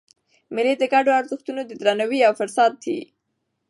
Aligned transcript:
مېلې 0.53 0.73
د 0.77 0.83
ګډو 0.93 1.11
ارزښتونو 1.19 1.61
د 1.65 1.71
درناوي 1.81 2.17
یو 2.25 2.33
فرصت 2.39 2.75
يي. 2.91 3.01